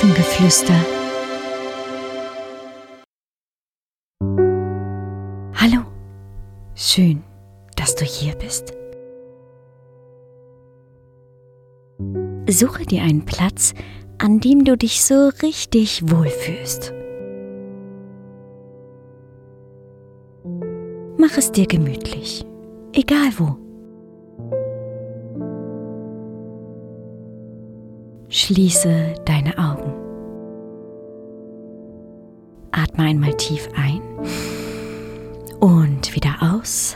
Elfengeflüster. 0.00 0.72
Hallo, 5.54 5.82
schön, 6.74 7.22
dass 7.76 7.96
du 7.96 8.06
hier 8.06 8.34
bist. 8.36 8.72
Suche 12.48 12.86
dir 12.86 13.02
einen 13.02 13.26
Platz, 13.26 13.74
an 14.16 14.40
dem 14.40 14.64
du 14.64 14.78
dich 14.78 15.04
so 15.04 15.28
richtig 15.42 16.10
wohlfühlst. 16.10 16.94
Mach 21.18 21.36
es 21.36 21.52
dir 21.52 21.66
gemütlich, 21.66 22.46
egal 22.94 23.32
wo. 23.36 23.69
Schließe 28.32 29.16
deine 29.24 29.58
Augen. 29.58 29.92
Atme 32.70 33.02
einmal 33.06 33.34
tief 33.34 33.68
ein 33.74 34.00
und 35.58 36.14
wieder 36.14 36.36
aus. 36.40 36.94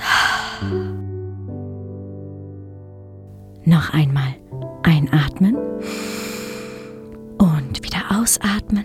Noch 3.65 3.93
einmal 3.93 4.37
einatmen 4.84 5.57
und 7.38 7.82
wieder 7.82 8.16
ausatmen. 8.16 8.85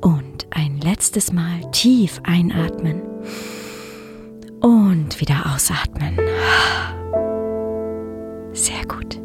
Und 0.00 0.46
ein 0.48 0.80
letztes 0.80 1.30
Mal 1.30 1.60
tief 1.72 2.22
einatmen 2.24 3.02
und 4.62 5.20
wieder 5.20 5.52
ausatmen. 5.54 6.18
Sehr 8.58 8.84
gut. 8.86 9.20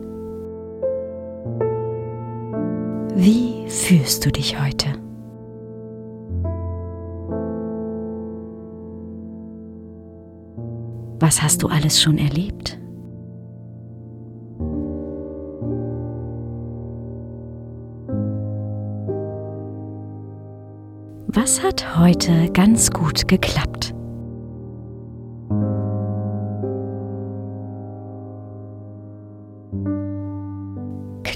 Wie 3.16 3.68
fühlst 3.68 4.24
du 4.24 4.32
dich 4.32 4.62
heute? 4.62 4.90
Was 11.20 11.42
hast 11.42 11.64
du 11.64 11.68
alles 11.68 12.00
schon 12.00 12.20
erlebt? 12.20 12.80
Was 21.28 21.64
hat 21.64 21.98
heute 21.98 22.52
ganz 22.52 22.92
gut 22.92 23.28
geklappt? 23.28 23.83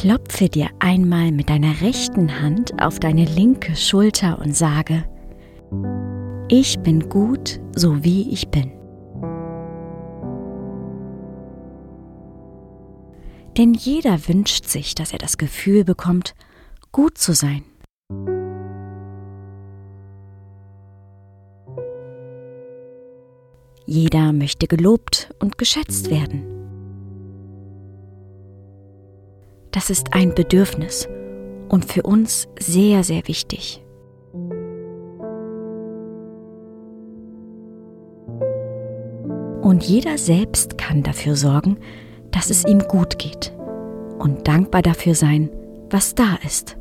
Klopfe 0.07 0.47
dir 0.47 0.69
einmal 0.79 1.33
mit 1.33 1.49
deiner 1.49 1.81
rechten 1.81 2.41
Hand 2.41 2.81
auf 2.81 2.97
deine 2.97 3.25
linke 3.25 3.75
Schulter 3.75 4.39
und 4.39 4.55
sage, 4.55 5.03
ich 6.47 6.79
bin 6.79 7.09
gut, 7.09 7.59
so 7.75 8.05
wie 8.05 8.31
ich 8.31 8.47
bin. 8.47 8.71
Denn 13.57 13.73
jeder 13.73 14.29
wünscht 14.29 14.67
sich, 14.67 14.95
dass 14.95 15.11
er 15.11 15.19
das 15.19 15.37
Gefühl 15.37 15.83
bekommt, 15.83 16.35
gut 16.93 17.17
zu 17.17 17.33
sein. 17.33 17.65
Jeder 23.85 24.31
möchte 24.31 24.67
gelobt 24.67 25.33
und 25.41 25.57
geschätzt 25.57 26.09
werden. 26.09 26.56
Das 29.77 29.91
ist 29.91 30.15
ein 30.15 30.33
Bedürfnis 30.33 31.07
und 31.69 31.85
für 31.85 32.01
uns 32.01 32.47
sehr, 32.59 33.03
sehr 33.03 33.27
wichtig. 33.27 33.85
Und 39.61 39.83
jeder 39.83 40.17
selbst 40.17 40.79
kann 40.79 41.03
dafür 41.03 41.35
sorgen, 41.35 41.77
dass 42.31 42.49
es 42.49 42.65
ihm 42.65 42.79
gut 42.79 43.19
geht 43.19 43.55
und 44.17 44.47
dankbar 44.47 44.81
dafür 44.81 45.13
sein, 45.13 45.51
was 45.91 46.15
da 46.15 46.39
ist. 46.43 46.75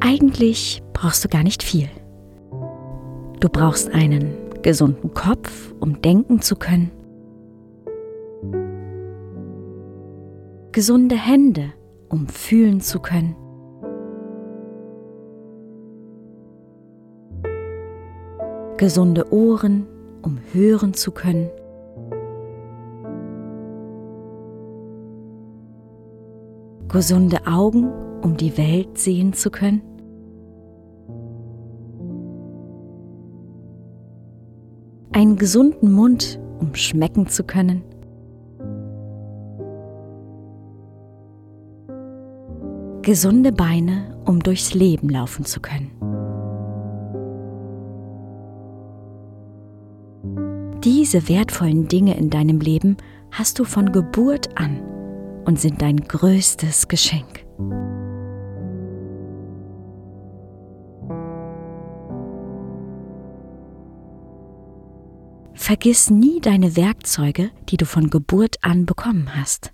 Eigentlich 0.00 0.82
brauchst 0.92 1.24
du 1.24 1.28
gar 1.30 1.42
nicht 1.42 1.62
viel. 1.62 1.88
Du 3.40 3.48
brauchst 3.48 3.90
einen 3.94 4.41
gesunden 4.62 5.12
Kopf, 5.12 5.74
um 5.80 6.00
denken 6.00 6.40
zu 6.40 6.56
können, 6.56 6.90
gesunde 10.70 11.16
Hände, 11.16 11.72
um 12.08 12.28
fühlen 12.28 12.80
zu 12.80 13.00
können, 13.00 13.36
gesunde 18.76 19.32
Ohren, 19.32 19.86
um 20.22 20.38
hören 20.52 20.94
zu 20.94 21.10
können. 21.10 21.50
Gesunde 26.88 27.46
Augen, 27.46 27.90
um 28.22 28.36
die 28.36 28.58
Welt 28.58 28.98
sehen 28.98 29.32
zu 29.32 29.50
können. 29.50 29.91
Einen 35.14 35.36
gesunden 35.36 35.92
Mund, 35.92 36.40
um 36.58 36.74
schmecken 36.74 37.26
zu 37.26 37.44
können. 37.44 37.82
Gesunde 43.02 43.52
Beine, 43.52 44.16
um 44.24 44.40
durchs 44.40 44.72
Leben 44.72 45.10
laufen 45.10 45.44
zu 45.44 45.60
können. 45.60 45.90
Diese 50.82 51.28
wertvollen 51.28 51.88
Dinge 51.88 52.16
in 52.16 52.30
deinem 52.30 52.60
Leben 52.60 52.96
hast 53.32 53.58
du 53.58 53.64
von 53.64 53.92
Geburt 53.92 54.58
an 54.58 54.80
und 55.44 55.60
sind 55.60 55.82
dein 55.82 55.96
größtes 55.96 56.88
Geschenk. 56.88 57.44
Vergiss 65.72 66.10
nie 66.10 66.38
deine 66.38 66.76
Werkzeuge, 66.76 67.50
die 67.70 67.78
du 67.78 67.86
von 67.86 68.10
Geburt 68.10 68.56
an 68.60 68.84
bekommen 68.84 69.34
hast. 69.34 69.72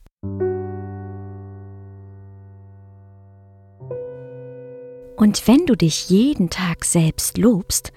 Und 5.17 5.49
wenn 5.49 5.67
du 5.67 5.75
dich 5.75 6.09
jeden 6.09 6.51
Tag 6.51 6.85
selbst 6.85 7.37
lobst, 7.37 7.93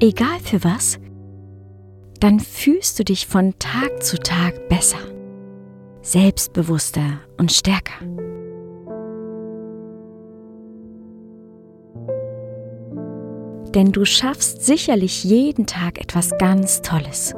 egal 0.00 0.40
für 0.40 0.64
was, 0.64 0.98
dann 2.20 2.40
fühlst 2.40 2.98
du 2.98 3.04
dich 3.04 3.26
von 3.26 3.52
Tag 3.58 4.02
zu 4.02 4.18
Tag 4.18 4.70
besser, 4.70 4.96
selbstbewusster 6.00 7.20
und 7.36 7.52
stärker. 7.52 8.02
Denn 13.74 13.92
du 13.92 14.06
schaffst 14.06 14.64
sicherlich 14.64 15.24
jeden 15.24 15.66
Tag 15.66 15.98
etwas 15.98 16.36
ganz 16.38 16.82
Tolles, 16.82 17.34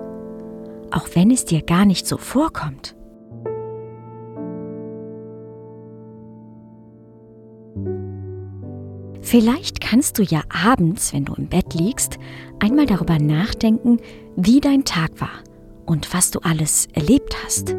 auch 0.94 1.08
wenn 1.14 1.30
es 1.30 1.44
dir 1.44 1.62
gar 1.62 1.84
nicht 1.84 2.06
so 2.06 2.16
vorkommt. 2.16 2.94
Vielleicht 9.20 9.80
kannst 9.80 10.18
du 10.18 10.22
ja 10.22 10.42
abends, 10.48 11.12
wenn 11.12 11.24
du 11.24 11.34
im 11.34 11.48
Bett 11.48 11.74
liegst, 11.74 12.18
einmal 12.60 12.86
darüber 12.86 13.18
nachdenken, 13.18 13.98
wie 14.36 14.60
dein 14.60 14.84
Tag 14.84 15.20
war 15.20 15.42
und 15.86 16.12
was 16.14 16.30
du 16.30 16.40
alles 16.40 16.86
erlebt 16.92 17.34
hast. 17.44 17.74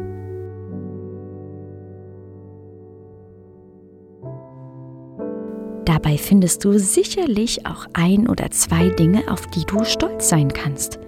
Dabei 5.84 6.18
findest 6.18 6.64
du 6.64 6.78
sicherlich 6.78 7.64
auch 7.64 7.86
ein 7.92 8.28
oder 8.28 8.50
zwei 8.50 8.88
Dinge, 8.90 9.30
auf 9.30 9.46
die 9.46 9.64
du 9.64 9.84
stolz 9.84 10.28
sein 10.28 10.52
kannst, 10.52 10.98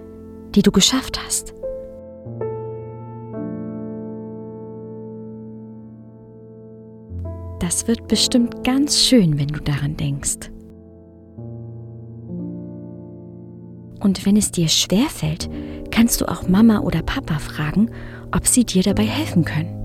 die 0.55 0.61
du 0.61 0.71
geschafft 0.71 1.19
hast. 1.23 1.58
Das 7.59 7.87
wird 7.87 8.07
bestimmt 8.07 8.63
ganz 8.63 8.99
schön, 8.99 9.37
wenn 9.37 9.49
du 9.49 9.59
daran 9.59 9.97
denkst. 9.97 10.49
Und 13.99 14.25
wenn 14.25 14.37
es 14.37 14.51
dir 14.51 14.69
schwerfällt, 14.69 15.49
kannst 15.91 16.21
du 16.21 16.25
auch 16.25 16.47
Mama 16.47 16.79
oder 16.79 17.01
Papa 17.01 17.37
fragen, 17.39 17.91
ob 18.33 18.47
sie 18.47 18.63
dir 18.63 18.81
dabei 18.81 19.03
helfen 19.03 19.43
können. 19.43 19.75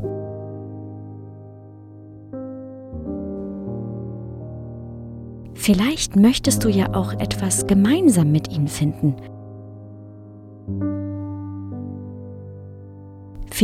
Vielleicht 5.55 6.15
möchtest 6.15 6.63
du 6.63 6.69
ja 6.69 6.95
auch 6.95 7.13
etwas 7.15 7.67
gemeinsam 7.67 8.31
mit 8.31 8.53
ihnen 8.53 8.69
finden. 8.69 9.17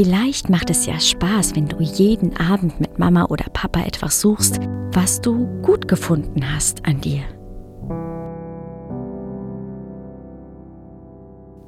Vielleicht 0.02 0.48
macht 0.48 0.70
es 0.70 0.86
ja 0.86 0.98
Spaß, 0.98 1.54
wenn 1.56 1.68
du 1.68 1.78
jeden 1.78 2.34
Abend 2.38 2.80
mit 2.80 2.98
Mama 2.98 3.26
oder 3.26 3.44
Papa 3.52 3.82
etwas 3.82 4.22
suchst, 4.22 4.58
was 4.92 5.20
du 5.20 5.44
gut 5.60 5.88
gefunden 5.88 6.40
hast 6.54 6.86
an 6.86 7.02
dir. 7.02 7.22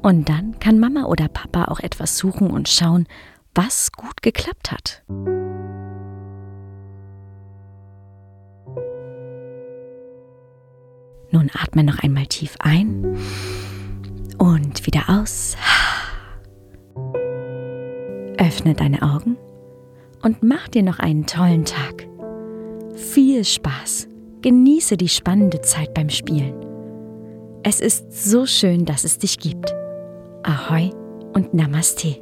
Und 0.01 0.31
dann 0.31 0.59
kann 0.61 0.79
Mama 0.79 1.05
oder 1.05 1.29
Papa 1.29 1.67
auch 1.67 1.81
etwas 1.81 2.17
suchen 2.17 2.51
und 2.51 2.71
schauen, 2.71 3.07
was 3.55 3.93
gut 3.93 4.23
geklappt 4.23 4.73
hat. 4.73 5.03
Nun 11.33 11.51
atme 11.53 11.85
noch 11.85 11.99
einmal 11.99 12.25
tief 12.29 12.57
ein 12.61 13.15
und 14.39 14.87
wieder 14.87 15.11
aus. 15.11 15.55
Öffne 18.43 18.75
deine 18.75 19.03
Augen 19.03 19.37
und 20.23 20.43
mach 20.43 20.67
dir 20.67 20.83
noch 20.83 20.99
einen 20.99 21.27
tollen 21.27 21.65
Tag. 21.65 22.09
Viel 22.95 23.45
Spaß. 23.45 24.09
Genieße 24.41 24.97
die 24.97 25.09
spannende 25.09 25.61
Zeit 25.61 25.95
beim 25.95 26.09
Spielen. 26.09 26.55
Es 27.63 27.81
ist 27.81 28.13
so 28.13 28.45
schön, 28.45 28.85
dass 28.85 29.05
es 29.05 29.19
dich 29.19 29.39
gibt. 29.39 29.73
Ahoi 30.43 30.91
und 31.33 31.55
Namaste. 31.55 32.22